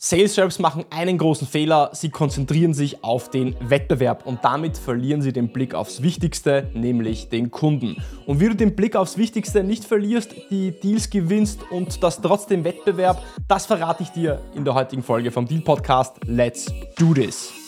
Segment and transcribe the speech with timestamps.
[0.00, 5.22] Sales Reps machen einen großen Fehler, sie konzentrieren sich auf den Wettbewerb und damit verlieren
[5.22, 8.00] sie den Blick aufs Wichtigste, nämlich den Kunden.
[8.24, 12.62] Und wie du den Blick aufs Wichtigste nicht verlierst, die Deals gewinnst und das trotzdem
[12.62, 16.14] Wettbewerb, das verrate ich dir in der heutigen Folge vom Deal Podcast.
[16.26, 17.67] Let's do this!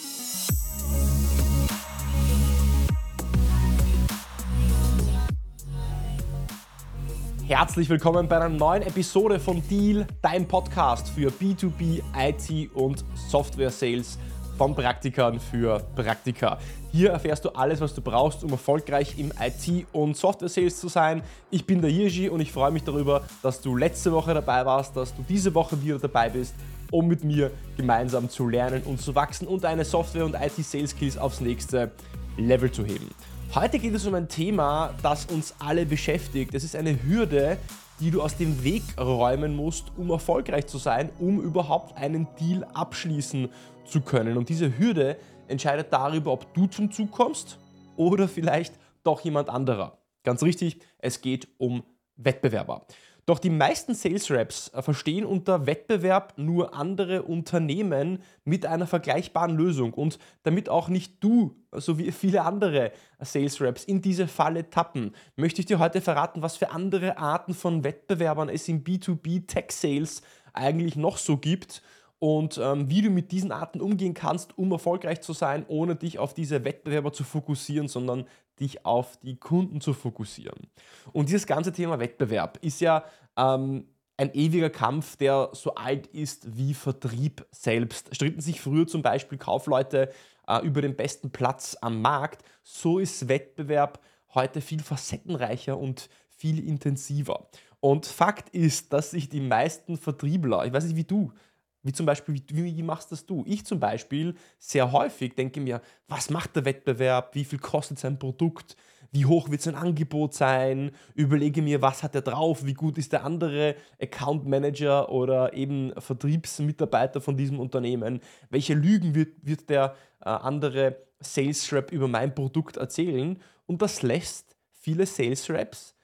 [7.51, 13.73] Herzlich willkommen bei einer neuen Episode von Deal, dein Podcast für B2B, IT und Software
[13.73, 14.21] Sales
[14.57, 16.59] von Praktikern für Praktika.
[16.93, 21.25] Hier erfährst du alles, was du brauchst, um erfolgreich im IT- und Software-Sales zu sein.
[21.51, 24.97] Ich bin der Hirschi und ich freue mich darüber, dass du letzte Woche dabei warst,
[24.97, 26.55] dass du diese Woche wieder dabei bist,
[26.93, 31.41] um mit mir gemeinsam zu lernen und zu wachsen und deine Software- und IT-Sales-Skills aufs
[31.41, 31.91] nächste
[32.37, 33.11] Level zu heben.
[33.53, 36.55] Heute geht es um ein Thema, das uns alle beschäftigt.
[36.55, 37.59] Es ist eine Hürde,
[37.99, 42.63] die du aus dem Weg räumen musst, um erfolgreich zu sein, um überhaupt einen Deal
[42.75, 43.49] abschließen
[43.85, 44.37] zu können.
[44.37, 45.17] Und diese Hürde
[45.49, 47.59] entscheidet darüber, ob du zum Zug kommst
[47.97, 49.99] oder vielleicht doch jemand anderer.
[50.23, 51.83] Ganz richtig, es geht um
[52.15, 52.87] Wettbewerber.
[53.27, 59.57] Doch die meisten Sales Reps äh, verstehen unter Wettbewerb nur andere Unternehmen mit einer vergleichbaren
[59.57, 59.95] Lösung.
[59.95, 65.15] Und damit auch nicht du, so wie viele andere Sales Reps, in diese Falle tappen,
[65.37, 69.71] möchte ich dir heute verraten, was für andere Arten von Wettbewerbern es im B2B Tech
[69.71, 71.83] Sales eigentlich noch so gibt
[72.21, 76.19] und ähm, wie du mit diesen Arten umgehen kannst, um erfolgreich zu sein, ohne dich
[76.19, 78.27] auf diese Wettbewerber zu fokussieren, sondern
[78.61, 80.69] dich auf die Kunden zu fokussieren.
[81.13, 83.05] Und dieses ganze Thema Wettbewerb ist ja
[83.37, 83.87] ähm,
[84.17, 88.15] ein ewiger Kampf, der so alt ist wie Vertrieb selbst.
[88.15, 90.13] Stritten sich früher zum Beispiel Kaufleute
[90.47, 92.45] äh, über den besten Platz am Markt.
[92.63, 94.01] So ist Wettbewerb
[94.35, 97.49] heute viel facettenreicher und viel intensiver.
[97.81, 101.33] Und Fakt ist, dass sich die meisten Vertriebler, ich weiß nicht wie du,
[101.83, 103.43] wie zum Beispiel, wie, wie machst das du?
[103.47, 107.35] Ich zum Beispiel sehr häufig denke mir, was macht der Wettbewerb?
[107.35, 108.77] Wie viel kostet sein Produkt?
[109.13, 110.93] Wie hoch wird sein Angebot sein?
[111.15, 112.65] Überlege mir, was hat er drauf?
[112.65, 118.21] Wie gut ist der andere Account Manager oder eben Vertriebsmitarbeiter von diesem Unternehmen?
[118.51, 123.41] Welche Lügen wird, wird der äh, andere Sales Rep über mein Produkt erzählen?
[123.67, 125.95] Und das lässt viele Sales Reps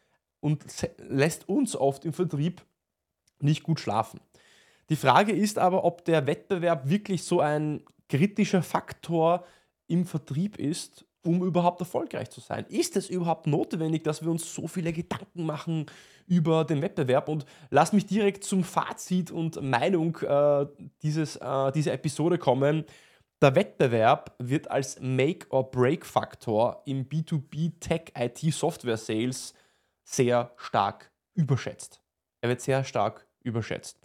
[0.41, 0.65] und
[0.99, 2.63] lässt uns oft im Vertrieb
[3.41, 4.21] nicht gut schlafen.
[4.89, 9.45] Die Frage ist aber, ob der Wettbewerb wirklich so ein kritischer Faktor
[9.89, 12.65] im Vertrieb ist, um überhaupt erfolgreich zu sein.
[12.69, 15.87] Ist es überhaupt notwendig, dass wir uns so viele Gedanken machen
[16.27, 17.29] über den Wettbewerb?
[17.29, 20.67] Und lass mich direkt zum Fazit und Meinung äh,
[21.03, 22.85] dieses, äh, dieser Episode kommen.
[23.43, 29.53] Der Wettbewerb wird als Make-or-Break-Faktor im B2B Tech IT Software Sales
[30.05, 32.01] sehr stark überschätzt.
[32.41, 33.99] Er wird sehr stark überschätzt.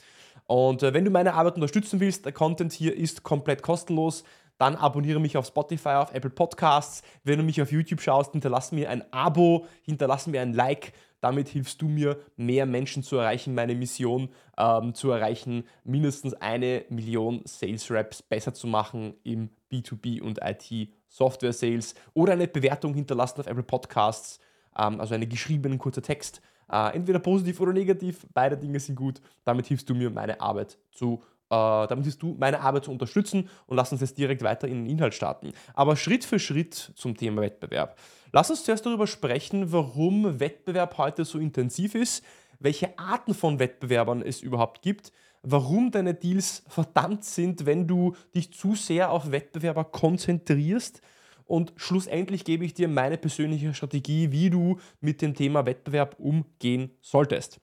[0.52, 4.26] Und äh, wenn du meine Arbeit unterstützen willst, der Content hier ist komplett kostenlos,
[4.58, 7.04] dann abonniere mich auf Spotify, auf Apple Podcasts.
[7.24, 10.92] Wenn du mich auf YouTube schaust, hinterlass mir ein Abo, hinterlass mir ein Like.
[11.22, 16.84] Damit hilfst du mir, mehr Menschen zu erreichen, meine Mission ähm, zu erreichen, mindestens eine
[16.90, 22.94] Million Sales Reps besser zu machen im B2B und IT Software Sales oder eine Bewertung
[22.94, 24.42] hinterlassen auf Apple Podcasts,
[24.78, 29.22] ähm, also einen geschriebenen kurzer Text äh, entweder positiv oder negativ, beide Dinge sind gut.
[29.44, 33.50] Damit hilfst du mir, meine Arbeit zu äh, damit hilfst du, meine Arbeit zu unterstützen
[33.68, 35.52] und lass uns jetzt direkt weiter in den Inhalt starten.
[35.74, 37.98] Aber Schritt für Schritt zum Thema Wettbewerb.
[38.32, 42.24] Lass uns zuerst darüber sprechen, warum Wettbewerb heute so intensiv ist,
[42.60, 45.12] welche Arten von Wettbewerbern es überhaupt gibt,
[45.44, 51.02] warum deine Deals verdammt sind, wenn du dich zu sehr auf Wettbewerber konzentrierst
[51.46, 56.92] und schlussendlich gebe ich dir meine persönliche Strategie, wie du mit dem Thema Wettbewerb umgehen
[57.02, 57.60] solltest.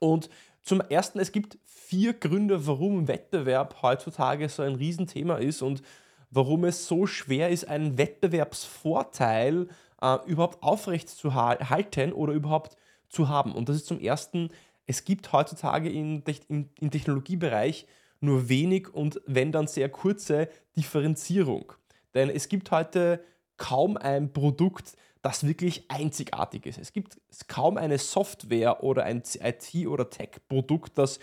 [0.00, 0.28] Und
[0.62, 5.82] zum Ersten, es gibt vier Gründe, warum Wettbewerb heutzutage so ein Riesenthema ist und
[6.30, 9.68] warum es so schwer ist, einen Wettbewerbsvorteil
[10.00, 12.76] äh, überhaupt aufrecht zu halten oder überhaupt
[13.08, 13.52] zu haben.
[13.52, 14.50] Und das ist zum Ersten,
[14.86, 17.86] es gibt heutzutage im, im Technologiebereich
[18.20, 21.72] nur wenig und wenn dann sehr kurze Differenzierung.
[22.14, 23.24] Denn es gibt heute
[23.56, 26.78] kaum ein Produkt, das wirklich einzigartig ist.
[26.78, 27.18] Es gibt
[27.48, 31.18] kaum eine Software oder ein IT- oder Tech-Produkt, das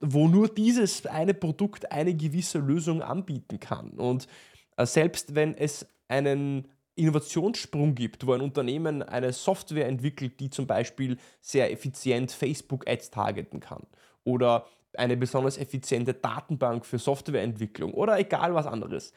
[0.00, 3.90] wo nur dieses eine Produkt eine gewisse Lösung anbieten kann.
[3.90, 4.28] Und
[4.76, 10.66] äh, selbst wenn es einen Innovationssprung gibt, wo ein Unternehmen eine Software entwickelt, die zum
[10.66, 13.82] Beispiel sehr effizient Facebook-Ads targeten kann
[14.22, 14.66] oder
[14.96, 19.12] eine besonders effiziente Datenbank für Softwareentwicklung oder egal was anderes,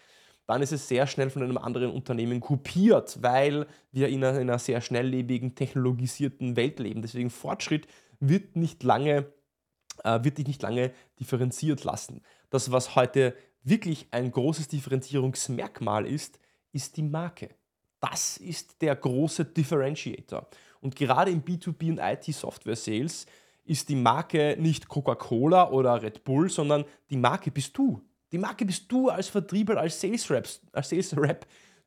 [0.47, 4.49] dann ist es sehr schnell von einem anderen Unternehmen kopiert, weil wir in einer, in
[4.49, 7.01] einer sehr schnelllebigen, technologisierten Welt leben.
[7.01, 7.87] Deswegen Fortschritt
[8.19, 9.27] wird nicht lange
[10.03, 12.21] äh, wird dich nicht lange differenziert lassen.
[12.49, 16.39] Das, was heute wirklich ein großes Differenzierungsmerkmal ist,
[16.71, 17.49] ist die Marke.
[17.99, 20.47] Das ist der große Differentiator.
[20.81, 23.25] Und gerade im B2B und IT-Software-Sales
[23.65, 28.01] ist die Marke nicht Coca-Cola oder Red Bull, sondern die Marke bist du.
[28.31, 30.47] Die Marke bist du als Vertriebler, als Sales Rep.
[30.71, 31.41] Als Sales -Rap.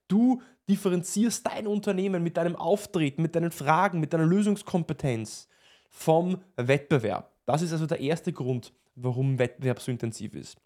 [0.08, 5.48] Du differenzierst dein Unternehmen mit deinem Auftreten, mit deinen Fragen, mit deiner Lösungskompetenz
[5.88, 7.32] vom Wettbewerb.
[7.46, 10.56] Das ist also der erste Grund, warum Wettbewerb so intensiv ist.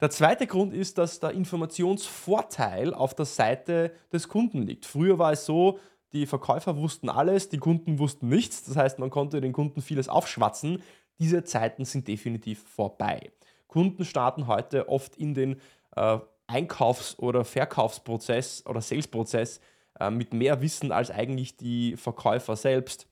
[0.00, 4.86] Der zweite Grund ist, dass der Informationsvorteil auf der Seite des Kunden liegt.
[4.86, 5.78] Früher war es so,
[6.12, 8.64] die Verkäufer wussten alles, die Kunden wussten nichts.
[8.64, 10.82] Das heißt, man konnte den Kunden vieles aufschwatzen.
[11.18, 13.30] Diese Zeiten sind definitiv vorbei.
[13.70, 15.60] Kunden starten heute oft in den
[15.94, 16.18] äh,
[16.48, 19.60] Einkaufs- oder Verkaufsprozess oder Salesprozess
[20.00, 23.06] äh, mit mehr Wissen als eigentlich die Verkäufer selbst.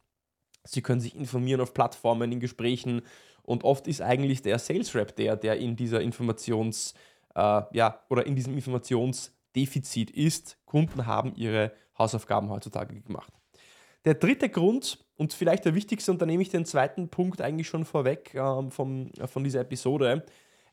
[0.64, 3.02] Sie können sich informieren auf Plattformen, in Gesprächen
[3.42, 6.94] und oft ist eigentlich der Sales Rep der, der in dieser Informations-
[7.36, 10.58] äh, ja, oder in diesem Informationsdefizit ist.
[10.66, 13.32] Kunden haben ihre Hausaufgaben heutzutage gemacht.
[14.04, 17.68] Der dritte Grund und vielleicht der wichtigste, und da nehme ich den zweiten Punkt eigentlich
[17.68, 20.24] schon vorweg äh, vom, von dieser Episode.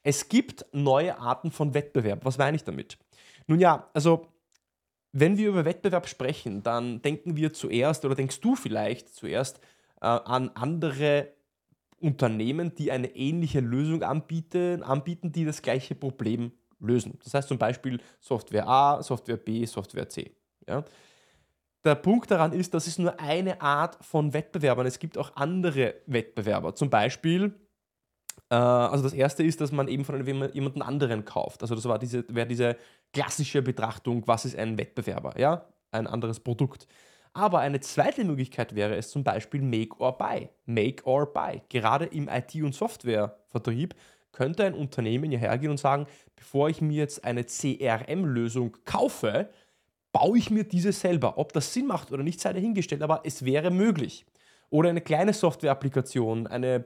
[0.06, 2.24] Es gibt neue Arten von Wettbewerb.
[2.26, 3.00] Was meine ich damit?
[3.48, 4.28] Nun ja, also
[5.12, 9.60] wenn wir über Wettbewerb sprechen, dann denken wir zuerst oder denkst du vielleicht zuerst
[10.02, 11.30] äh, an andere
[12.00, 17.18] Unternehmen, die eine ähnliche Lösung anbieten, anbieten, die das gleiche Problem lösen.
[17.24, 20.36] Das heißt zum Beispiel Software A, Software B, Software C.
[20.68, 20.86] Ja?
[21.84, 24.86] Der Punkt daran ist, das ist nur eine Art von Wettbewerbern.
[24.86, 26.76] Es gibt auch andere Wettbewerber.
[26.76, 27.56] Zum Beispiel,
[28.56, 31.62] also das erste ist, dass man eben von jemandem anderen kauft.
[31.62, 32.78] Also das war diese, wäre diese
[33.14, 35.66] klassische Betrachtung, was ist ein Wettbewerber, ja?
[35.92, 36.88] Ein anderes Produkt.
[37.34, 40.50] Aber eine zweite Möglichkeit wäre es zum Beispiel Make or Buy.
[40.66, 41.62] Make or Buy.
[41.70, 43.94] Gerade im IT- und Softwarevertrieb
[44.32, 49.50] könnte ein Unternehmen ja hergehen und sagen, bevor ich mir jetzt eine CRM-Lösung kaufe,
[50.12, 51.38] baue ich mir diese selber.
[51.38, 54.26] Ob das Sinn macht oder nicht, sei dahingestellt, aber es wäre möglich.
[54.70, 56.86] Oder eine kleine Software-Applikation, eine,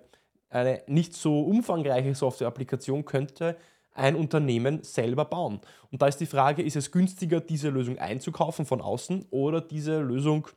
[0.50, 3.57] eine nicht so umfangreiche Software-Applikation könnte
[3.94, 5.60] ein Unternehmen selber bauen.
[5.92, 10.00] Und da ist die Frage, ist es günstiger, diese Lösung einzukaufen von außen oder diese
[10.00, 10.48] Lösung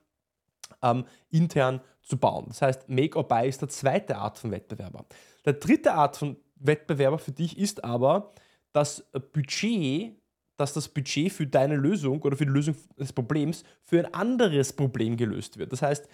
[0.83, 2.47] ähm, intern zu bauen.
[2.49, 5.05] Das heißt, Make or Buy ist der zweite Art von Wettbewerber.
[5.45, 8.33] Der dritte Art von Wettbewerber für dich ist aber
[8.73, 10.17] das Budget
[10.57, 14.73] dass das Budget für deine Lösung oder für die Lösung des Problems für ein anderes
[14.73, 15.73] Problem gelöst wird.
[15.73, 16.09] Das heißt,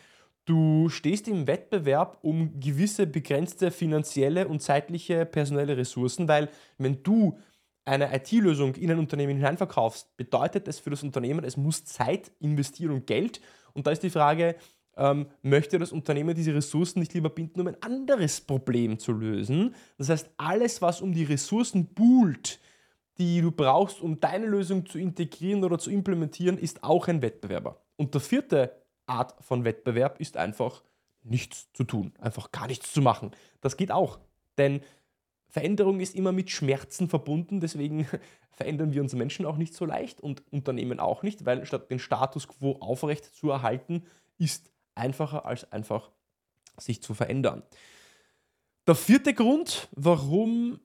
[0.48, 6.48] du stehst im Wettbewerb um gewisse begrenzte finanzielle und zeitliche personelle Ressourcen, weil
[6.78, 7.38] wenn du
[7.84, 12.92] eine IT-Lösung in ein Unternehmen hineinverkaufst, bedeutet es für das Unternehmen, es muss Zeit investieren
[12.92, 13.40] und Geld.
[13.74, 14.56] Und da ist die Frage,
[14.96, 19.74] ähm, möchte das Unternehmen diese Ressourcen nicht lieber binden, um ein anderes Problem zu lösen?
[19.98, 22.58] Das heißt, alles, was um die Ressourcen buhlt,
[23.18, 27.82] die du brauchst, um deine Lösung zu integrieren oder zu implementieren, ist auch ein Wettbewerber.
[27.96, 28.72] Und der vierte
[29.08, 30.82] Art von Wettbewerb ist einfach
[31.22, 33.32] nichts zu tun, einfach gar nichts zu machen.
[33.60, 34.18] Das geht auch,
[34.56, 34.80] denn
[35.48, 38.06] Veränderung ist immer mit Schmerzen verbunden, deswegen
[38.50, 41.98] verändern wir uns Menschen auch nicht so leicht und Unternehmen auch nicht, weil statt den
[41.98, 44.04] Status quo aufrecht zu erhalten,
[44.38, 46.10] ist einfacher als einfach
[46.76, 47.62] sich zu verändern.
[48.86, 50.80] Der vierte Grund, warum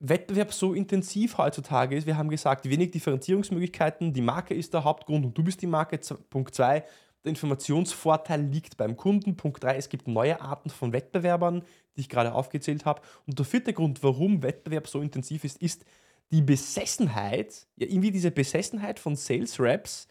[0.00, 2.06] Wettbewerb so intensiv heutzutage ist.
[2.06, 5.98] Wir haben gesagt, wenig Differenzierungsmöglichkeiten, die Marke ist der Hauptgrund und du bist die Marke.
[6.28, 6.84] Punkt 2,
[7.24, 9.36] der Informationsvorteil liegt beim Kunden.
[9.36, 11.62] Punkt 3, es gibt neue Arten von Wettbewerbern,
[11.96, 13.02] die ich gerade aufgezählt habe.
[13.26, 15.84] Und der vierte Grund, warum Wettbewerb so intensiv ist, ist
[16.30, 20.06] die Besessenheit, ja irgendwie diese Besessenheit von Sales Reps,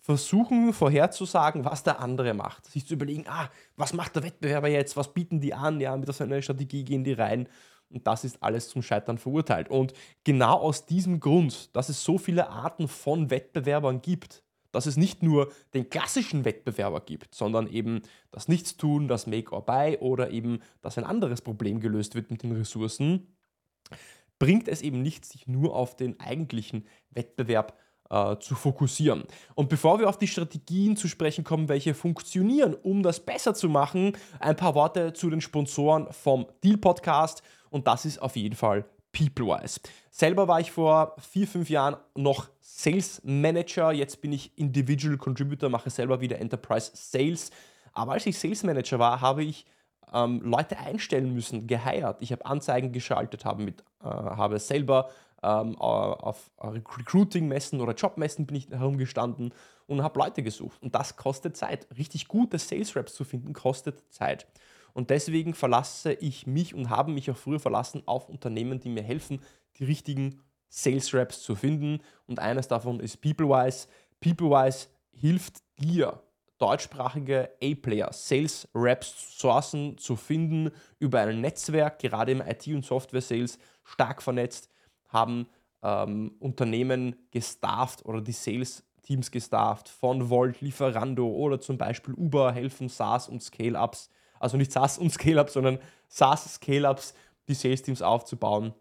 [0.00, 2.66] versuchen vorherzusagen, was der andere macht.
[2.66, 6.12] Sich zu überlegen, ah, was macht der Wettbewerber jetzt, was bieten die an, ja, mit
[6.12, 7.48] so einer Strategie gehen die rein
[7.90, 9.70] und das ist alles zum Scheitern verurteilt.
[9.70, 9.92] Und
[10.24, 15.22] genau aus diesem Grund, dass es so viele Arten von Wettbewerbern gibt, dass es nicht
[15.22, 20.60] nur den klassischen Wettbewerber gibt, sondern eben das Nichtstun, das Make or Buy oder eben,
[20.82, 23.34] dass ein anderes Problem gelöst wird mit den Ressourcen,
[24.38, 27.78] bringt es eben nicht, sich nur auf den eigentlichen Wettbewerb
[28.10, 29.24] äh, zu fokussieren.
[29.54, 33.68] Und bevor wir auf die Strategien zu sprechen kommen, welche funktionieren, um das besser zu
[33.68, 38.56] machen, ein paar Worte zu den Sponsoren vom Deal Podcast und das ist auf jeden
[38.56, 38.84] Fall
[39.18, 39.80] PeopleWise.
[40.10, 45.68] Selber war ich vor vier, fünf Jahren noch Sales Manager, jetzt bin ich Individual Contributor,
[45.68, 47.50] mache selber wieder Enterprise Sales.
[47.92, 49.66] Aber als ich Sales Manager war, habe ich
[50.12, 52.18] ähm, Leute einstellen müssen, geheiert.
[52.20, 55.10] Ich habe Anzeigen geschaltet, habe, mit, äh, habe selber
[55.42, 59.52] ähm, auf Recruiting-Messen oder Jobmessen bin ich herumgestanden
[59.86, 60.80] und habe Leute gesucht.
[60.82, 61.88] Und das kostet Zeit.
[61.96, 64.46] Richtig gute Sales Reps zu finden, kostet Zeit.
[64.98, 69.04] Und deswegen verlasse ich mich und habe mich auch früher verlassen auf Unternehmen, die mir
[69.04, 69.40] helfen,
[69.76, 72.00] die richtigen Sales Reps zu finden.
[72.26, 73.86] Und eines davon ist PeopleWise.
[74.18, 76.20] PeopleWise hilft dir,
[76.58, 83.60] deutschsprachige A-Player, Sales Reps sourcen zu finden über ein Netzwerk, gerade im IT- und Software-Sales
[83.84, 84.68] stark vernetzt,
[85.06, 85.46] haben
[85.80, 92.88] ähm, Unternehmen gestafft oder die Sales-Teams gestafft von Volt, Lieferando oder zum Beispiel Uber helfen
[92.88, 95.78] SaaS und Scale-Ups, also nicht SaaS und Scale-Ups, sondern
[96.08, 97.14] SaaS-Scale-Ups,
[97.48, 98.74] die Sales-Teams aufzubauen.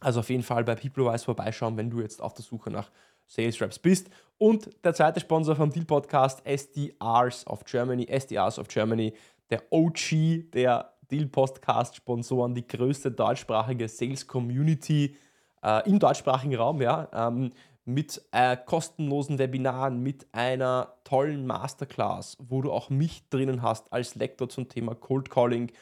[0.00, 2.90] Also auf jeden Fall bei PeopleWise vorbeischauen, wenn du jetzt auf der Suche nach
[3.26, 4.08] Sales Reps bist.
[4.38, 9.12] Und der zweite Sponsor vom Deal Podcast, SDRs of Germany, SDRs of Germany,
[9.50, 15.16] der OG der Deal Podcast Sponsoren, die größte deutschsprachige Sales Community
[15.62, 17.50] äh, im deutschsprachigen Raum, ja, ähm,
[17.88, 24.14] mit äh, kostenlosen Webinaren, mit einer tollen Masterclass, wo du auch mich drinnen hast als
[24.14, 25.72] Lektor zum Thema Cold Calling.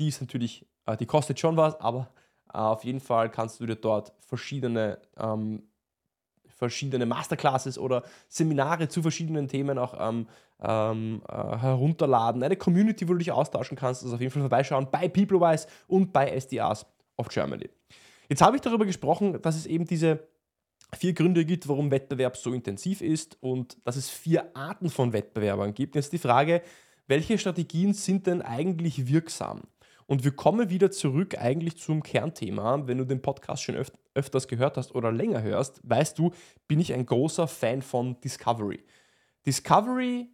[0.00, 2.08] Die ist natürlich, äh, die kostet schon was, aber
[2.52, 5.62] äh, auf jeden Fall kannst du dir dort verschiedene ähm,
[6.48, 10.26] verschiedene Masterclasses oder Seminare zu verschiedenen Themen auch ähm,
[10.60, 12.42] ähm, äh, herunterladen.
[12.42, 14.02] Eine Community, wo du dich austauschen kannst.
[14.02, 17.70] Also auf jeden Fall vorbeischauen bei PeopleWise und bei SDRs of Germany.
[18.28, 20.26] Jetzt habe ich darüber gesprochen, dass es eben diese
[20.94, 25.74] vier Gründe gibt, warum Wettbewerb so intensiv ist und dass es vier Arten von Wettbewerbern
[25.74, 25.94] gibt.
[25.94, 26.62] Jetzt die Frage,
[27.06, 29.62] welche Strategien sind denn eigentlich wirksam?
[30.06, 32.86] Und wir kommen wieder zurück eigentlich zum Kernthema.
[32.86, 36.32] Wenn du den Podcast schon öf öfters gehört hast oder länger hörst, weißt du,
[36.68, 38.84] bin ich ein großer Fan von Discovery.
[39.46, 40.28] Discovery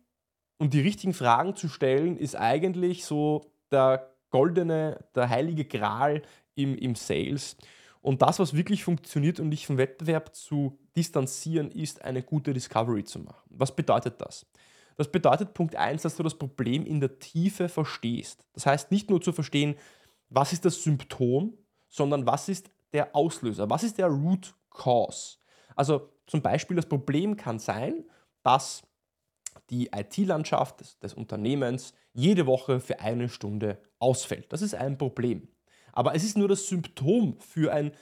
[0.58, 6.22] und die richtigen Fragen zu stellen, ist eigentlich so der goldene, der heilige Gral
[6.56, 7.56] im, im Sales.
[8.00, 13.04] Und das, was wirklich funktioniert und dich vom Wettbewerb zu distanzieren, ist eine gute Discovery
[13.04, 13.48] zu machen.
[13.50, 14.46] Was bedeutet das?
[14.96, 18.44] Das bedeutet Punkt 1, dass du das Problem in der Tiefe verstehst.
[18.52, 19.76] Das heißt nicht nur zu verstehen,
[20.28, 21.56] was ist das Symptom,
[21.88, 25.38] sondern was ist der Auslöser, was ist der Root Cause.
[25.76, 28.04] Also zum Beispiel das Problem kann sein,
[28.42, 28.82] dass
[29.70, 34.52] die IT-Landschaft des, des, Unternehmens jede Woche für eine Stunde ausfällt.
[34.52, 35.48] Das ist ein Problem.
[35.92, 37.92] Aber es ist nur das Symptom für ein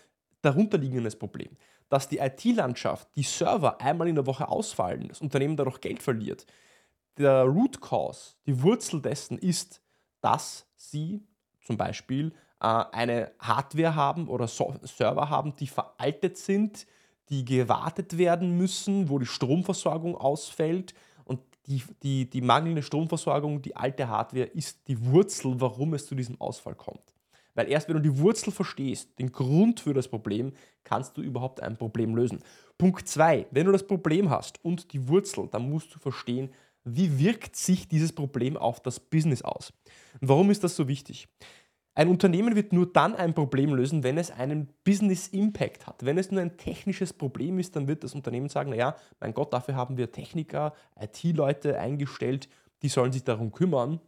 [0.43, 1.57] darunterliegendes Problem.
[1.89, 6.47] Dass die IT-Landschaft, die Server einmal in der Woche ausfallen, das Unternehmen dadurch Geld verliert,
[7.17, 9.81] der Root Cause, die Wurzel dessen ist,
[10.21, 11.23] dass sie
[11.63, 16.87] zum Beispiel äh, eine Hardware haben oder Server haben, die veraltet sind,
[17.29, 20.95] die gewartet werden müssen, wo die Stromversorgung ausfällt.
[21.25, 26.15] Und die, die, die mangelnde Stromversorgung, die alte Hardware, ist die Wurzel, warum es zu
[26.15, 27.16] diesem Ausfall kommt.
[27.57, 30.53] Weil erst wenn du die Wurzel verstehst, den Grund für das Problem,
[30.85, 32.39] kannst du überhaupt ein Problem lösen.
[32.79, 36.51] Punkt 2, wenn du das Problem hast und die Wurzel, dann musst du verstehen,
[36.85, 39.73] wie wirkt sich dieses Problem auf das Business aus?
[40.21, 41.27] Warum ist das so wichtig?
[41.95, 46.05] Ein Unternehmen wird nur dann ein Problem lösen, wenn es einen Business Impact hat.
[46.05, 49.55] Wenn es nur ein technisches Problem ist, dann wird das Unternehmen sagen, naja, mein Gott,
[49.55, 52.51] dafür haben wir Techniker, IT-Leute eingestellt,
[52.83, 53.99] die sollen sich darum kümmern.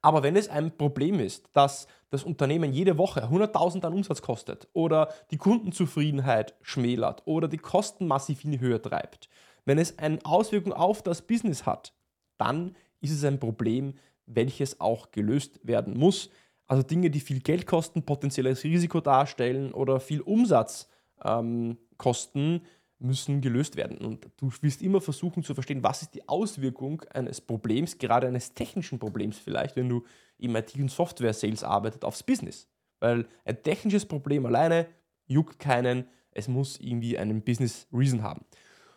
[0.00, 4.68] Aber wenn es ein Problem ist, dass das Unternehmen jede Woche 100.000 an Umsatz kostet
[4.72, 9.28] oder die Kundenzufriedenheit schmälert oder die Kosten massiv in die Höhe treibt
[9.68, 11.92] wenn es eine Auswirkung auf das Business hat,
[12.38, 16.30] dann ist es ein Problem, welches auch gelöst werden muss.
[16.66, 20.88] Also Dinge, die viel Geld kosten, potenzielles Risiko darstellen oder viel Umsatz
[21.22, 22.62] ähm, kosten,
[22.98, 23.98] müssen gelöst werden.
[23.98, 28.54] Und du wirst immer versuchen zu verstehen, was ist die Auswirkung eines Problems, gerade eines
[28.54, 30.04] technischen Problems vielleicht, wenn du
[30.38, 32.68] im IT- und Software-Sales arbeitest, aufs Business.
[33.00, 34.86] Weil ein technisches Problem alleine
[35.26, 38.44] juckt keinen, es muss irgendwie einen Business-Reason haben.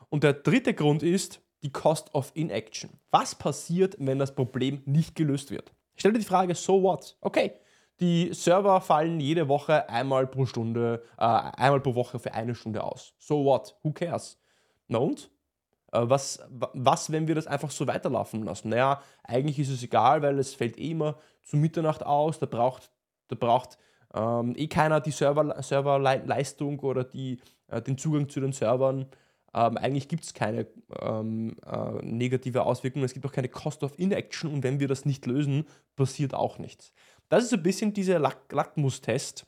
[0.09, 2.91] Und der dritte Grund ist die Cost of Inaction.
[3.11, 5.71] Was passiert, wenn das Problem nicht gelöst wird?
[5.95, 7.17] Stell dir die Frage, so what?
[7.21, 7.53] Okay,
[8.01, 12.83] die Server fallen jede Woche einmal pro Stunde, äh, einmal pro Woche für eine Stunde
[12.83, 13.13] aus.
[13.19, 13.77] So what?
[13.83, 14.39] Who cares?
[14.87, 15.29] Na und?
[15.91, 18.69] Äh, was, was, wenn wir das einfach so weiterlaufen lassen?
[18.69, 22.39] Naja, eigentlich ist es egal, weil es fällt eh immer zu Mitternacht aus.
[22.39, 22.91] Da braucht,
[23.27, 23.77] da braucht
[24.13, 29.05] ähm, eh keiner die Server, Serverleistung oder die, äh, den Zugang zu den Servern.
[29.53, 30.65] Ähm, eigentlich gibt es keine
[31.01, 35.03] ähm, äh, negative Auswirkungen, es gibt auch keine Cost of Inaction und wenn wir das
[35.05, 35.65] nicht lösen,
[35.97, 36.93] passiert auch nichts.
[37.31, 39.45] Das ist so ein bisschen dieser Lack Lackmustest,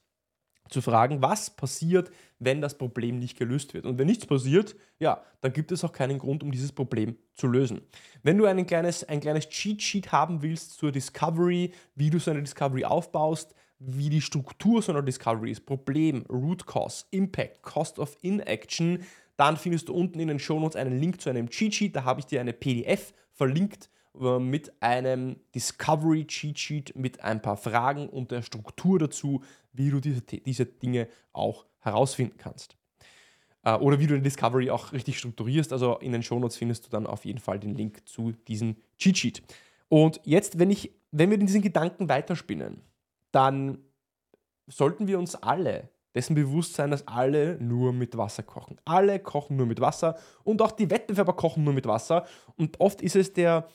[0.69, 3.85] zu fragen, was passiert, wenn das Problem nicht gelöst wird.
[3.85, 7.47] Und wenn nichts passiert, ja, dann gibt es auch keinen Grund, um dieses Problem zu
[7.47, 7.81] lösen.
[8.23, 12.31] Wenn du ein kleines, ein kleines Cheat Sheet haben willst zur Discovery, wie du so
[12.31, 17.99] eine Discovery aufbaust, wie die Struktur so einer Discovery ist, Problem, Root Cause, Impact, Cost
[17.99, 19.03] of Inaction,
[19.35, 21.97] dann findest du unten in den Shownotes einen Link zu einem Cheat Sheet.
[21.97, 27.57] Da habe ich dir eine PDF verlinkt, mit einem Discovery Cheat Sheet mit ein paar
[27.57, 32.75] Fragen und der Struktur dazu, wie du diese, diese Dinge auch herausfinden kannst.
[33.63, 35.73] Äh, oder wie du den Discovery auch richtig strukturierst.
[35.73, 39.17] Also in den Shownotes findest du dann auf jeden Fall den Link zu diesem Cheat
[39.17, 39.43] Sheet.
[39.89, 42.81] Und jetzt, wenn, ich, wenn wir diesen Gedanken weiterspinnen,
[43.31, 43.79] dann
[44.67, 48.77] sollten wir uns alle dessen bewusst sein, dass alle nur mit Wasser kochen.
[48.85, 52.25] Alle kochen nur mit Wasser und auch die Wettbewerber kochen nur mit Wasser.
[52.55, 53.67] Und oft ist es der,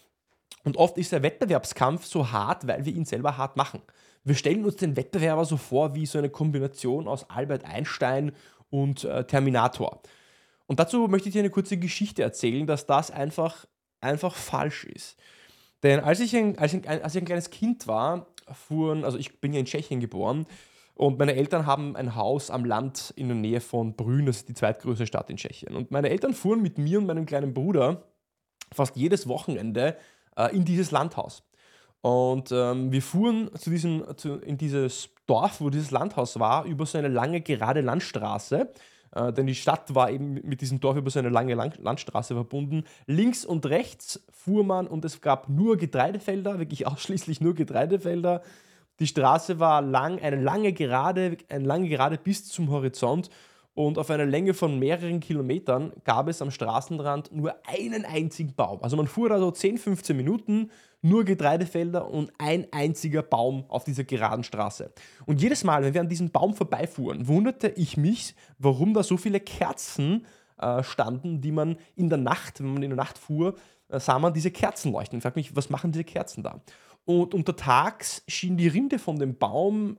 [0.68, 3.80] und oft ist der Wettbewerbskampf so hart, weil wir ihn selber hart machen.
[4.22, 8.32] Wir stellen uns den Wettbewerber so vor wie so eine Kombination aus Albert Einstein
[8.68, 10.02] und äh, Terminator.
[10.66, 13.64] Und dazu möchte ich dir eine kurze Geschichte erzählen, dass das einfach,
[14.02, 15.18] einfach falsch ist.
[15.82, 19.16] Denn als ich, ein, als, ich ein, als ich ein kleines Kind war, fuhren, also
[19.16, 20.44] ich bin ja in Tschechien geboren,
[20.96, 24.50] und meine Eltern haben ein Haus am Land in der Nähe von Brünn, das ist
[24.50, 25.74] die zweitgrößte Stadt in Tschechien.
[25.74, 28.02] Und meine Eltern fuhren mit mir und meinem kleinen Bruder
[28.70, 29.96] fast jedes Wochenende
[30.38, 31.42] äh, in dieses Landhaus.
[32.00, 36.86] Und ähm, wir fuhren zu diesem, zu, in dieses Dorf, wo dieses Landhaus war, über
[36.86, 38.72] so eine lange gerade Landstraße.
[39.14, 42.34] Äh, denn die Stadt war eben mit diesem Dorf über so eine lange Lang Landstraße
[42.34, 42.84] verbunden.
[43.06, 48.42] Links und rechts fuhr man und es gab nur Getreidefelder, wirklich ausschließlich nur Getreidefelder.
[49.00, 53.28] Die Straße war lang, eine lange Gerade, eine lange Gerade bis zum Horizont
[53.78, 58.82] und auf einer Länge von mehreren Kilometern gab es am Straßenrand nur einen einzigen Baum.
[58.82, 63.84] Also man fuhr da so 10, 15 Minuten, nur Getreidefelder und ein einziger Baum auf
[63.84, 64.92] dieser geraden Straße.
[65.26, 69.16] Und jedes Mal, wenn wir an diesem Baum vorbeifuhren, wunderte ich mich, warum da so
[69.16, 70.26] viele Kerzen
[70.58, 73.54] äh, standen, die man in der Nacht, wenn man in der Nacht fuhr,
[73.90, 75.18] äh, sah man diese Kerzen leuchten.
[75.18, 76.60] Ich frage mich, was machen diese Kerzen da?
[77.04, 79.98] Und untertags schien die Rinde von dem Baum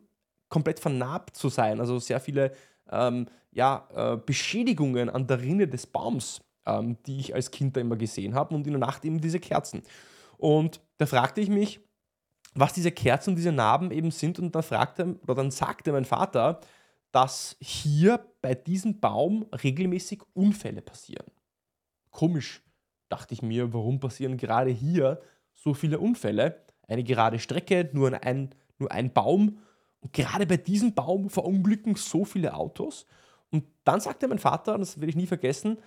[0.49, 1.79] komplett vernarbt zu sein.
[1.79, 2.51] Also sehr viele
[2.91, 7.81] ähm, ja, äh, Beschädigungen an der Rinde des Baums, ähm, die ich als Kind da
[7.81, 8.55] immer gesehen habe.
[8.55, 9.83] Und in der Nacht eben diese Kerzen.
[10.37, 11.79] Und da fragte ich mich,
[12.53, 14.39] was diese Kerzen und diese Narben eben sind.
[14.39, 16.61] Und dann, fragte, oder dann sagte mein Vater,
[17.11, 21.25] dass hier bei diesem Baum regelmäßig Unfälle passieren.
[22.11, 22.61] Komisch,
[23.09, 25.19] dachte ich mir, warum passieren gerade hier
[25.53, 26.63] so viele Unfälle?
[26.89, 29.59] eine gerade Strecke, nur ein, nur ein Baum.
[30.01, 33.05] Und gerade bei diesem Baum verunglücken so viele Autos.
[33.51, 35.79] Und dann sagte mein Vater, und das werde ich nie vergessen,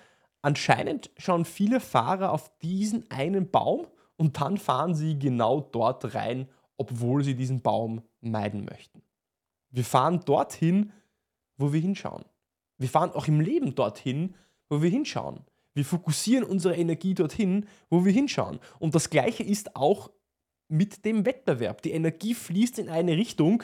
[0.42, 6.48] anscheinend schauen viele Fahrer auf diesen einen Baum und dann fahren sie genau dort rein,
[6.76, 9.02] obwohl sie diesen Baum meiden möchten.
[9.70, 10.92] Wir fahren dorthin,
[11.56, 12.24] wo wir hinschauen.
[12.78, 14.34] Wir fahren auch im Leben dorthin,
[14.68, 15.40] wo wir hinschauen.
[15.74, 18.58] Wir fokussieren unsere Energie dorthin, wo wir hinschauen.
[18.78, 20.10] Und das Gleiche ist auch
[20.68, 21.82] mit dem Wettbewerb.
[21.82, 23.62] Die Energie fließt in eine Richtung,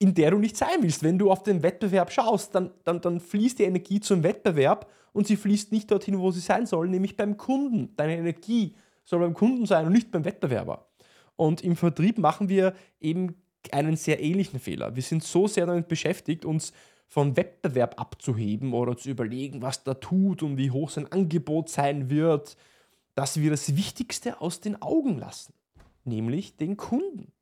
[0.00, 1.04] in der du nicht sein willst.
[1.04, 5.26] Wenn du auf den Wettbewerb schaust, dann, dann, dann fließt die Energie zum Wettbewerb und
[5.26, 7.94] sie fließt nicht dorthin, wo sie sein soll, nämlich beim Kunden.
[7.96, 10.88] Deine Energie soll beim Kunden sein und nicht beim Wettbewerber.
[11.36, 13.36] Und im Vertrieb machen wir eben
[13.72, 14.96] einen sehr ähnlichen Fehler.
[14.96, 16.72] Wir sind so sehr damit beschäftigt, uns
[17.08, 22.08] von Wettbewerb abzuheben oder zu überlegen, was da tut und wie hoch sein Angebot sein
[22.08, 22.56] wird,
[23.14, 25.52] dass wir das Wichtigste aus den Augen lassen
[26.04, 27.32] nämlich den Kunden.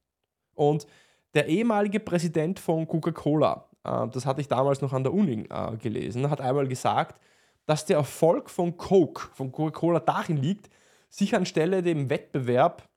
[0.54, 0.86] Und
[1.34, 5.76] der ehemalige Präsident von Coca-Cola, äh, das hatte ich damals noch an der Uni äh,
[5.76, 7.20] gelesen, hat einmal gesagt,
[7.66, 10.70] dass der Erfolg von Coke, von Coca-Cola darin liegt,
[11.10, 12.88] sich anstelle dem Wettbewerb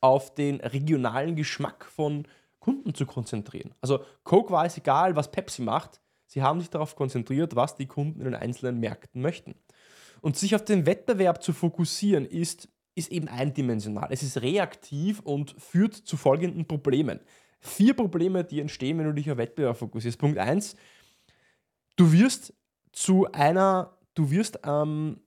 [0.00, 2.26] auf den regionalen Geschmack von
[2.60, 3.74] Kunden zu konzentrieren.
[3.80, 7.86] Also Coke war es egal, was Pepsi macht, sie haben sich darauf konzentriert, was die
[7.86, 9.54] Kunden in den einzelnen Märkten möchten.
[10.20, 14.08] Und sich auf den Wettbewerb zu fokussieren, ist ist eben eindimensional.
[14.10, 17.20] Es ist reaktiv und führt zu folgenden Problemen.
[17.60, 20.18] Vier Probleme, die entstehen, wenn du dich auf Wettbewerb fokussierst.
[20.18, 20.76] Punkt 1,
[21.96, 22.54] du wirst
[22.92, 25.20] zu einer, du wirst, ähm,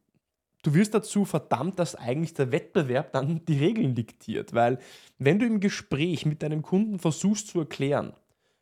[0.64, 4.54] du wirst dazu verdammt, dass eigentlich der Wettbewerb dann die Regeln diktiert.
[4.54, 4.80] Weil
[5.18, 8.14] wenn du im Gespräch mit deinem Kunden versuchst zu erklären,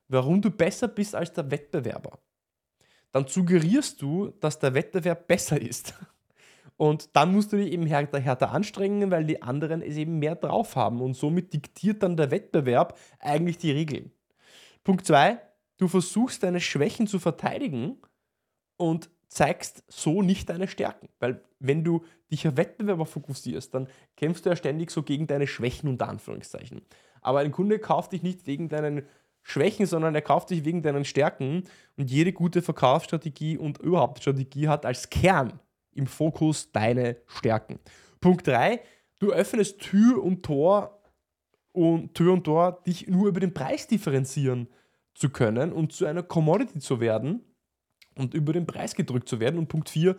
[0.08, 2.20] warum du besser bist als der Wettbewerber,
[3.12, 5.94] dann suggerierst du, dass der Wettbewerb besser ist.
[6.80, 10.36] Und dann musst du dich eben härter, härter anstrengen, weil die anderen es eben mehr
[10.36, 11.02] drauf haben.
[11.02, 14.14] Und somit diktiert dann der Wettbewerb eigentlich die Regeln.
[14.86, 15.42] Punkt 2,
[15.78, 17.98] du versuchst deine Schwächen zu verteidigen
[18.78, 21.10] und zeigst so nicht deine Stärken.
[21.20, 25.48] Weil wenn du dich auf Wettbewerber fokussierst, dann kämpfst du ja ständig so gegen deine
[25.48, 26.82] Schwächen unter Anführungszeichen.
[27.20, 29.06] Aber ein Kunde kauft dich nicht wegen deinen
[29.42, 31.66] Schwächen, sondern er kauft dich wegen deinen Stärken.
[31.98, 35.60] Und jede gute Verkaufsstrategie und überhaupt Strategie hat als Kern
[35.94, 37.80] im Fokus deine Stärken.
[38.22, 38.82] Punkt 3,
[39.20, 41.02] du öffnest Tür und Tor
[41.72, 44.68] und Tür und Tor, dich nur über den Preis differenzieren
[45.14, 47.44] zu können und zu einer Commodity zu werden
[48.16, 49.58] und über den Preis gedrückt zu werden.
[49.58, 50.16] Und Punkt 4,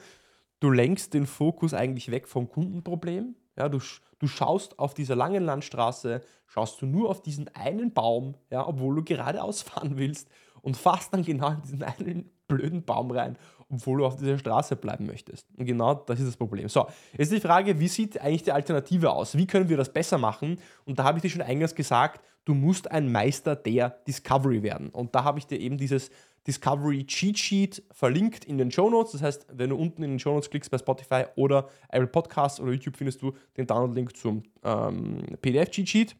[0.60, 3.80] du lenkst den Fokus eigentlich weg vom Kundenproblem Ja, du,
[4.18, 8.96] du schaust auf dieser langen Landstraße, schaust du nur auf diesen einen Baum, ja, obwohl
[8.96, 10.28] du geradeaus fahren willst
[10.62, 14.76] und fährst dann genau in diesen einen blöden Baum rein, obwohl du auf dieser Straße
[14.76, 15.46] bleiben möchtest.
[15.56, 16.68] Und genau das ist das Problem.
[16.68, 19.36] So, jetzt ist die Frage, wie sieht eigentlich die Alternative aus?
[19.36, 20.58] Wie können wir das besser machen?
[20.84, 24.90] Und da habe ich dir schon eingangs gesagt, du musst ein Meister der Discovery werden.
[24.90, 26.10] Und da habe ich dir eben dieses
[26.46, 29.12] Discovery Cheat Sheet verlinkt in den Show Notes.
[29.12, 32.58] Das heißt, wenn du unten in den Show Notes klickst bei Spotify oder Apple Podcasts
[32.60, 36.16] oder YouTube, findest du den Download-Link zum ähm, PDF Cheat Sheet.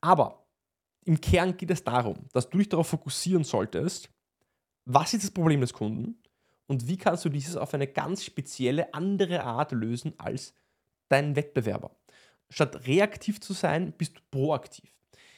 [0.00, 0.47] Aber
[1.04, 4.10] im Kern geht es darum, dass du dich darauf fokussieren solltest,
[4.84, 6.22] was ist das Problem des Kunden
[6.66, 10.54] und wie kannst du dieses auf eine ganz spezielle andere Art lösen als
[11.08, 11.90] dein Wettbewerber.
[12.50, 14.90] Statt reaktiv zu sein, bist du proaktiv.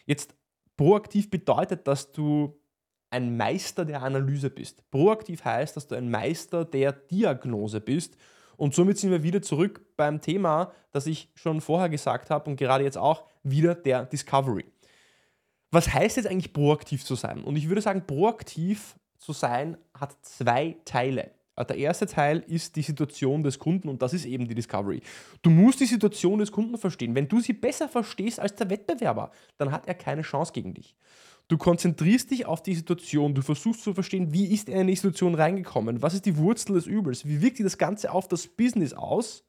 [0.06, 0.34] Jetzt
[0.76, 2.60] proaktiv bedeutet, dass du
[3.10, 4.88] ein Meister der Analyse bist.
[4.90, 8.16] Proaktiv heißt, dass du ein Meister der Diagnose bist.
[8.56, 12.56] Und somit sind wir wieder zurück beim Thema, das ich schon vorher gesagt habe und
[12.56, 14.64] gerade jetzt auch wieder der Discovery.
[15.70, 17.44] Was heißt jetzt eigentlich proaktiv zu sein?
[17.44, 21.30] Und ich würde sagen, proaktiv zu sein hat zwei Teile.
[21.56, 25.00] Äh, der erste Teil ist die Situation des Kunden und das ist eben die Discovery.
[25.42, 27.14] Du musst die Situation des Kunden verstehen.
[27.14, 30.96] Wenn du sie besser verstehst als der Wettbewerber, dann hat er keine Chance gegen dich.
[31.48, 34.94] Du konzentrierst dich auf die Situation, du versuchst zu verstehen, wie ist er in die
[34.94, 38.46] Situation reingekommen, was ist die Wurzel des Übels, wie wirkt sich das Ganze auf das
[38.46, 39.44] Business aus.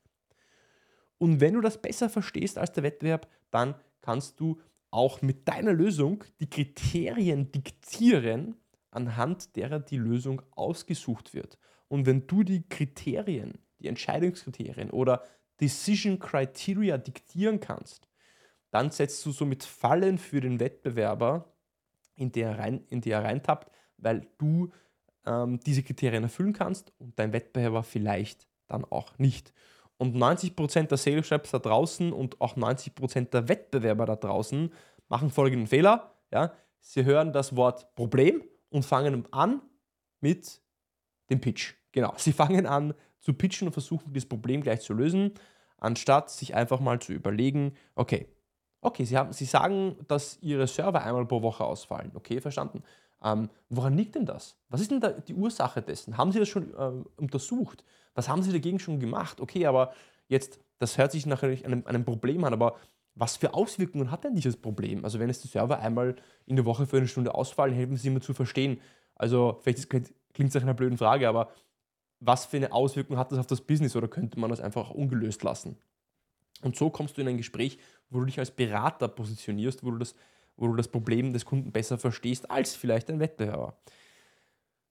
[1.20, 4.60] Und wenn du das besser verstehst als der Wettbewerb, dann kannst du
[4.92, 8.56] auch mit deiner Lösung die Kriterien diktieren,
[8.92, 11.58] anhand derer die Lösung ausgesucht wird.
[11.88, 15.24] Und wenn du die Kriterien, die Entscheidungskriterien oder
[15.60, 18.08] Decision Criteria diktieren kannst,
[18.70, 21.54] dann setzt du somit Fallen für den Wettbewerber,
[22.16, 24.72] in die er, rein, in die er reintappt, weil du
[25.26, 29.54] ähm, diese Kriterien erfüllen kannst und dein Wettbewerber vielleicht dann auch nicht.
[30.02, 34.74] Und 90% der Sales Reps da draußen und auch 90% der Wettbewerber da draußen
[35.10, 36.16] machen folgenden Fehler.
[36.32, 36.54] Ja?
[36.80, 39.62] Sie hören das Wort Problem und fangen an
[40.20, 40.60] mit
[41.30, 41.76] dem Pitch.
[41.92, 45.36] Genau, sie fangen an zu pitchen und versuchen das Problem gleich zu lösen,
[45.78, 48.28] anstatt sich einfach mal zu überlegen, okay,
[48.82, 52.10] okay, sie, haben, sie sagen, dass ihre Server einmal pro Woche ausfallen.
[52.16, 52.82] Okay, verstanden.
[53.24, 54.58] Ähm, woran liegt denn das?
[54.70, 56.18] Was ist denn die Ursache dessen?
[56.18, 57.84] Haben Sie das schon ähm, untersucht?
[58.16, 59.40] Was haben Sie dagegen schon gemacht?
[59.40, 59.94] Okay, aber
[60.28, 62.76] jetzt, das hört sich nach einem, einem Problem an, aber
[63.16, 65.04] was für Auswirkungen hat denn dieses Problem?
[65.04, 68.10] Also wenn es die Server einmal in der Woche für eine Stunde ausfallen, helfen sie
[68.10, 68.80] mir zu verstehen.
[69.16, 71.52] Also vielleicht klingt es nach einer blöden Frage, aber
[72.20, 75.44] was für eine Auswirkung hat das auf das Business oder könnte man das einfach ungelöst
[75.44, 75.78] lassen?
[76.62, 77.80] Und so kommst du in ein Gespräch,
[78.10, 80.16] wo du dich als Berater positionierst, wo du das,
[80.58, 83.78] wo du das Problem des Kunden besser verstehst als vielleicht ein Wettbewerber.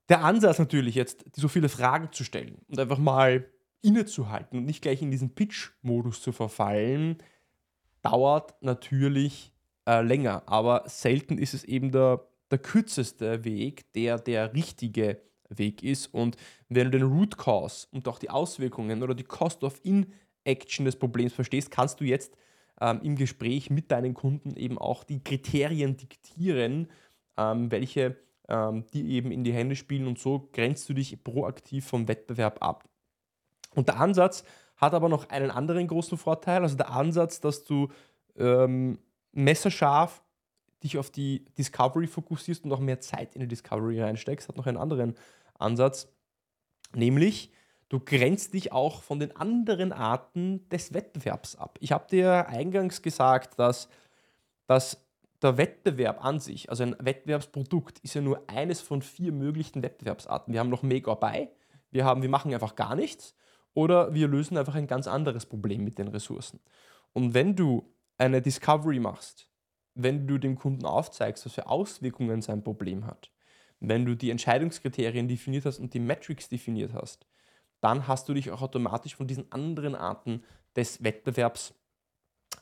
[0.09, 3.45] Der Ansatz natürlich jetzt, so viele Fragen zu stellen und einfach mal
[3.81, 7.17] innezuhalten und nicht gleich in diesen Pitch-Modus zu verfallen,
[8.01, 9.53] dauert natürlich
[9.87, 15.83] äh, länger, aber selten ist es eben der, der kürzeste Weg, der der richtige Weg
[15.83, 16.07] ist.
[16.13, 16.37] Und
[16.69, 20.97] wenn du den Root Cause und auch die Auswirkungen oder die Cost of Inaction des
[20.97, 22.35] Problems verstehst, kannst du jetzt
[22.79, 26.89] ähm, im Gespräch mit deinen Kunden eben auch die Kriterien diktieren,
[27.37, 28.17] ähm, welche
[28.51, 32.61] ähm, die eben in die Hände spielen und so grenzt du dich proaktiv vom Wettbewerb
[32.61, 32.83] ab.
[33.75, 34.43] Und der Ansatz
[34.75, 37.89] hat aber noch einen anderen großen Vorteil, also der Ansatz, dass du
[38.35, 38.99] ähm,
[39.31, 40.21] messerscharf
[40.83, 44.67] dich auf die Discovery fokussierst und auch mehr Zeit in die Discovery reinsteckst, hat noch
[44.67, 45.15] einen anderen
[45.57, 46.11] Ansatz,
[46.93, 47.51] nämlich
[47.91, 51.77] du grenzt dich auch von den anderen Arten des Wettbewerbs ab.
[51.81, 53.89] Ich habe dir eingangs gesagt, dass,
[54.65, 55.05] dass
[55.41, 60.53] der Wettbewerb an sich, also ein Wettbewerbsprodukt, ist ja nur eines von vier möglichen Wettbewerbsarten.
[60.53, 61.49] Wir haben noch Make or Buy,
[61.89, 63.35] wir, haben, wir machen einfach gar nichts
[63.73, 66.61] oder wir lösen einfach ein ganz anderes Problem mit den Ressourcen.
[67.11, 69.49] Und wenn du eine Discovery machst,
[69.95, 73.31] wenn du dem Kunden aufzeigst, was für Auswirkungen sein Problem hat,
[73.81, 77.27] wenn du die Entscheidungskriterien definiert hast und die Metrics definiert hast,
[77.81, 80.43] dann hast du dich auch automatisch von diesen anderen Arten
[80.75, 81.73] des Wettbewerbs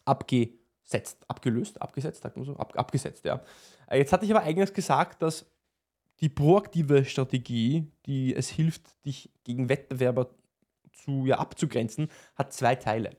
[0.05, 3.41] abgesetzt, abgelöst, abgesetzt, sagt man so, Ab, abgesetzt, ja.
[3.87, 5.45] Äh, jetzt hatte ich aber eigentlich gesagt, dass
[6.21, 10.29] die proaktive Strategie, die es hilft, dich gegen Wettbewerber
[10.91, 13.11] zu, ja, abzugrenzen, hat zwei Teile.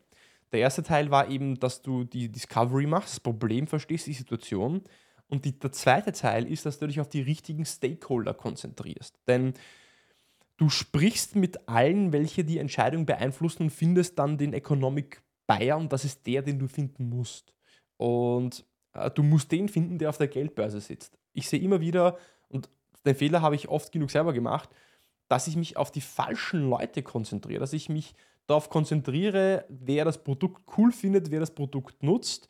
[0.53, 4.83] Der erste Teil war eben, dass du die Discovery machst, das Problem verstehst, die Situation.
[5.29, 9.17] Und die, der zweite Teil ist, dass du dich auf die richtigen Stakeholder konzentrierst.
[9.29, 9.55] Denn
[10.61, 15.90] du sprichst mit allen, welche die Entscheidung beeinflussen und findest dann den Economic Buyer und
[15.90, 17.55] das ist der, den du finden musst.
[17.96, 21.18] Und äh, du musst den finden, der auf der Geldbörse sitzt.
[21.33, 22.18] Ich sehe immer wieder,
[22.49, 22.68] und
[23.07, 24.68] den Fehler habe ich oft genug selber gemacht,
[25.29, 28.14] dass ich mich auf die falschen Leute konzentriere, dass ich mich
[28.46, 32.49] darauf konzentriere, wer das Produkt cool findet, wer das Produkt nutzt,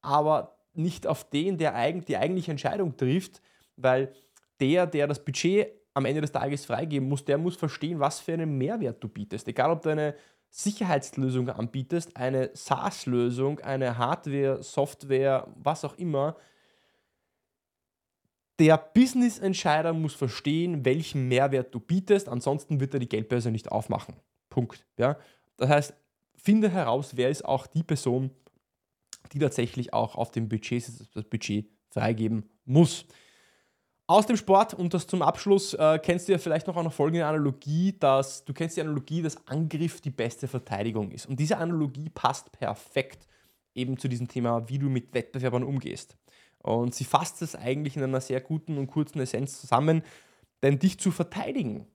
[0.00, 3.42] aber nicht auf den, der eigentlich die eigentliche Entscheidung trifft,
[3.74, 4.12] weil
[4.60, 8.32] der, der das Budget am Ende des Tages freigeben muss, der muss verstehen, was für
[8.32, 9.48] einen Mehrwert du bietest.
[9.48, 10.14] Egal, ob du eine
[10.50, 16.36] Sicherheitslösung anbietest, eine SaaS-Lösung, eine Hardware, Software, was auch immer.
[18.58, 24.16] Der Business-Entscheider muss verstehen, welchen Mehrwert du bietest, ansonsten wird er die Geldbörse nicht aufmachen.
[24.48, 24.86] Punkt.
[24.96, 25.16] Ja?
[25.56, 25.94] Das heißt,
[26.34, 28.30] finde heraus, wer ist auch die Person,
[29.32, 33.04] die tatsächlich auch auf dem Budget das Budget freigeben muss.
[34.10, 37.26] Aus dem Sport und das zum Abschluss äh, kennst du ja vielleicht noch eine folgende
[37.26, 41.26] Analogie, dass du kennst die Analogie, dass Angriff die beste Verteidigung ist.
[41.26, 43.26] Und diese Analogie passt perfekt
[43.74, 46.16] eben zu diesem Thema, wie du mit Wettbewerbern umgehst.
[46.62, 50.02] Und sie fasst es eigentlich in einer sehr guten und kurzen Essenz zusammen,
[50.62, 51.86] denn dich zu verteidigen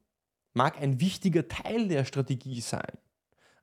[0.54, 3.00] mag ein wichtiger Teil der Strategie sein.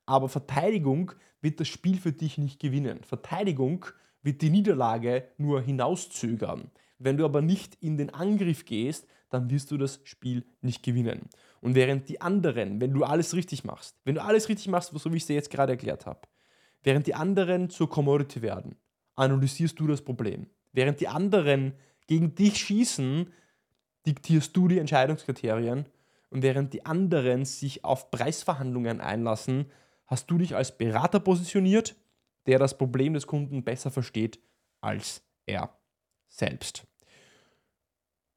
[0.07, 3.05] Aber Verteidigung wird das Spiel für dich nicht gewinnen.
[3.05, 3.87] Verteidigung
[4.23, 6.73] wird die Niederlage nur hinauszögern.
[7.03, 11.31] Wenn du aber nicht in den Angriff gehst, dann wirst du das Spiel nicht gewinnen.
[11.61, 15.11] Und während die anderen, wenn du alles richtig machst, wenn du alles richtig machst, so
[15.13, 16.21] wie ich es dir jetzt gerade erklärt habe,
[16.83, 18.77] während die anderen zur Commodity werden,
[19.15, 20.47] analysierst du das Problem.
[20.73, 21.75] Während die anderen
[22.07, 23.33] gegen dich schießen,
[24.07, 25.87] diktierst du die Entscheidungskriterien.
[26.31, 29.67] Und während die anderen sich auf Preisverhandlungen einlassen,
[30.07, 31.97] hast du dich als Berater positioniert,
[32.47, 34.39] der das Problem des Kunden besser versteht
[34.81, 35.77] als er
[36.29, 36.90] selbst.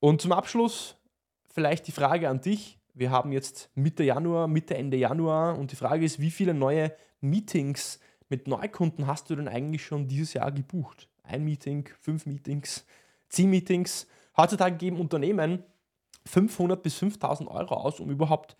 [0.03, 0.97] Und zum Abschluss
[1.45, 2.77] vielleicht die Frage an dich.
[2.93, 6.91] Wir haben jetzt Mitte Januar, Mitte, Ende Januar und die Frage ist, wie viele neue
[7.21, 11.07] Meetings mit Neukunden hast du denn eigentlich schon dieses Jahr gebucht?
[11.23, 12.85] Ein Meeting, fünf Meetings,
[13.29, 14.05] zehn Meetings.
[14.35, 15.63] Heutzutage geben Unternehmen
[16.25, 18.57] 500 bis 5000 Euro aus, um überhaupt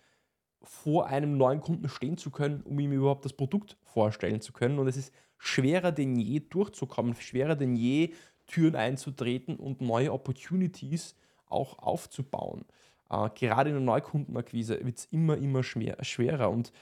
[0.62, 4.78] vor einem neuen Kunden stehen zu können, um ihm überhaupt das Produkt vorstellen zu können.
[4.78, 8.14] Und es ist schwerer denn je durchzukommen, schwerer denn je
[8.46, 11.14] Türen einzutreten und neue Opportunities
[11.54, 12.64] auch aufzubauen.
[13.10, 16.50] Äh, gerade in der Neukundenakquise wird es immer, immer schwer, schwerer.
[16.50, 16.72] Und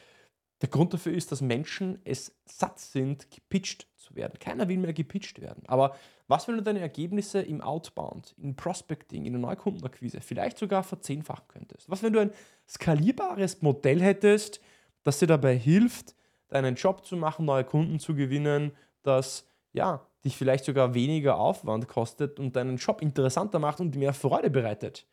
[0.60, 4.38] der Grund dafür ist, dass Menschen es satt sind, gepitcht zu werden.
[4.38, 5.64] Keiner will mehr gepitcht werden.
[5.66, 5.96] Aber
[6.28, 11.46] was, wenn du deine Ergebnisse im Outbound, im Prospecting, in der Neukundenakquise vielleicht sogar verzehnfachen
[11.48, 11.90] könntest?
[11.90, 12.30] Was, wenn du ein
[12.68, 14.60] skalierbares Modell hättest,
[15.02, 16.14] das dir dabei hilft,
[16.48, 21.88] deinen Job zu machen, neue Kunden zu gewinnen, das ja, dich vielleicht sogar weniger Aufwand
[21.88, 25.06] kostet und deinen Job interessanter macht und mehr Freude bereitet.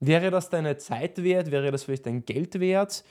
[0.00, 1.50] Wäre das deine Zeit wert?
[1.50, 3.04] Wäre das vielleicht dein Geld wert?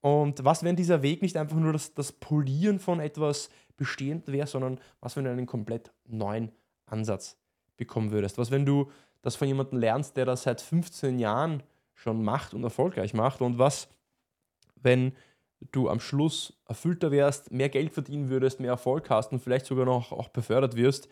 [0.00, 4.46] Und was, wenn dieser Weg nicht einfach nur das, das Polieren von etwas bestehend wäre,
[4.46, 6.52] sondern was, wenn du einen komplett neuen
[6.86, 7.36] Ansatz
[7.76, 8.38] bekommen würdest?
[8.38, 8.90] Was, wenn du
[9.22, 11.62] das von jemandem lernst, der das seit 15 Jahren
[11.94, 13.40] schon macht und erfolgreich macht?
[13.40, 13.88] Und was,
[14.76, 15.12] wenn
[15.72, 19.84] du am Schluss erfüllter wärst, mehr Geld verdienen würdest, mehr Erfolg hast und vielleicht sogar
[19.84, 21.08] noch auch befördert wirst.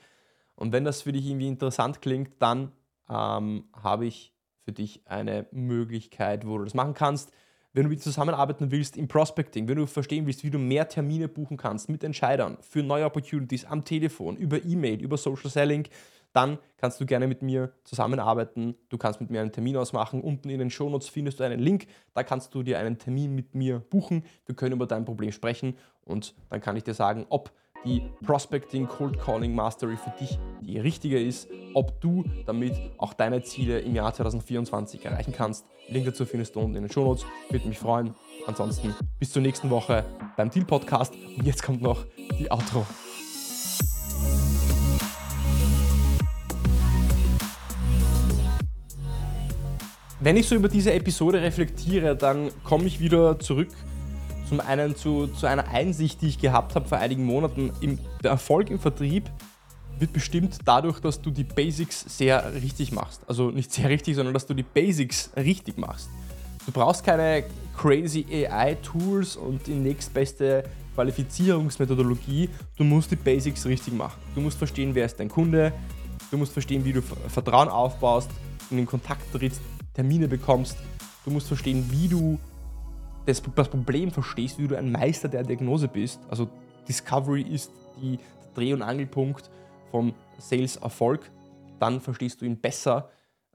[0.55, 2.73] Und wenn das für dich irgendwie interessant klingt, dann
[3.09, 4.33] ähm, habe ich
[4.65, 7.33] für dich eine Möglichkeit, wo du das machen kannst.
[7.73, 11.29] Wenn du mit zusammenarbeiten willst im Prospecting, wenn du verstehen willst, wie du mehr Termine
[11.29, 15.87] buchen kannst mit Entscheidern für neue Opportunities am Telefon, über E-Mail, über Social Selling,
[16.37, 18.77] dann kannst du gerne mit mir zusammenarbeiten.
[18.90, 20.20] Du kannst mit mir einen Termin ausmachen.
[20.20, 21.87] Unten in den Shownotes findest du einen Link.
[22.12, 24.22] Da kannst du dir einen Termin mit mir buchen.
[24.44, 27.51] Wir können über dein Problem sprechen und dann kann ich dir sagen, ob
[27.85, 33.42] die Prospecting Cold Calling Mastery für dich die richtige ist, ob du damit auch deine
[33.42, 35.64] Ziele im Jahr 2024 erreichen kannst.
[35.88, 37.25] Link dazu findest du unten in den Shownotes.
[37.49, 38.14] Würde mich freuen.
[38.46, 40.05] Ansonsten bis zur nächsten Woche
[40.37, 41.14] beim Deal Podcast.
[41.14, 42.05] Und jetzt kommt noch
[42.38, 42.85] die Outro.
[50.19, 53.69] Wenn ich so über diese Episode reflektiere, dann komme ich wieder zurück
[54.49, 57.71] zum einen zu, zu einer Einsicht, die ich gehabt habe vor einigen Monaten.
[57.81, 59.31] Im, der Erfolg im Vertrieb
[59.99, 63.23] wird bestimmt dadurch, dass du die Basics sehr richtig machst.
[63.27, 66.09] Also nicht sehr richtig, sondern dass du die Basics richtig machst.
[66.65, 67.45] Du brauchst keine
[67.77, 72.49] crazy AI-Tools und die nächstbeste Qualifizierungsmethodologie.
[72.77, 74.19] Du musst die Basics richtig machen.
[74.35, 75.73] Du musst verstehen, wer ist dein Kunde.
[76.31, 78.31] Du musst verstehen, wie du Vertrauen aufbaust,
[78.71, 79.61] in den Kontakt trittst
[79.97, 80.77] Termine bekommst.
[81.25, 82.39] Du musst verstehen, wie du
[83.25, 86.21] das, das Problem verstehst, wie du ein Meister der Diagnose bist.
[86.29, 86.49] Also
[86.87, 89.51] Discovery ist die, der Dreh- und Angelpunkt
[89.91, 91.31] von Sales-Erfolg.
[91.81, 93.09] Dann verstehst du ihn besser.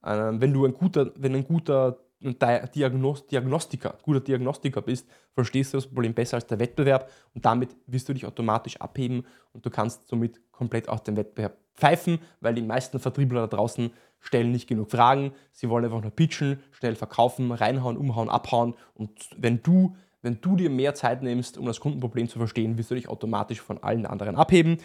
[0.03, 5.77] Ähm, wenn du ein guter, wenn ein guter Diagnos Diagnostiker, guter Diagnostiker bist, verstehst du
[5.77, 9.71] das Problem besser als der Wettbewerb und damit wirst du dich automatisch abheben und du
[9.71, 14.67] kannst somit komplett aus dem Wettbewerb pfeifen, weil die meisten Vertriebler da draußen stellen nicht
[14.67, 19.95] genug Fragen, sie wollen einfach nur pitchen, schnell verkaufen, reinhauen, umhauen, abhauen und wenn du
[20.23, 23.59] wenn du dir mehr Zeit nimmst, um das Kundenproblem zu verstehen, wirst du dich automatisch
[23.59, 24.77] von allen anderen abheben.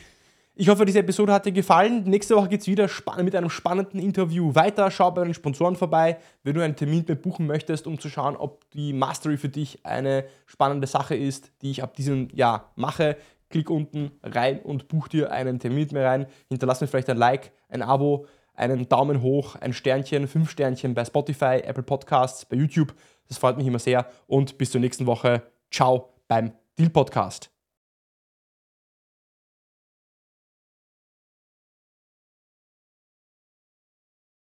[0.59, 2.05] Ich hoffe, diese Episode hat dir gefallen.
[2.05, 2.89] Nächste Woche geht es wieder
[3.23, 4.91] mit einem spannenden Interview weiter.
[4.91, 8.37] Schau bei den Sponsoren vorbei, wenn du einen Termin mit buchen möchtest, um zu schauen,
[8.37, 13.19] ob die Mastery für dich eine spannende Sache ist, die ich ab diesem Jahr mache.
[13.49, 16.27] Klick unten rein und buch dir einen Termin mit mir rein.
[16.49, 21.05] Hinterlass mir vielleicht ein Like, ein Abo, einen Daumen hoch, ein Sternchen, fünf Sternchen bei
[21.05, 22.95] Spotify, Apple Podcasts, bei YouTube.
[23.29, 24.07] Das freut mich immer sehr.
[24.27, 25.43] Und bis zur nächsten Woche.
[25.71, 27.56] Ciao beim Deal Podcast.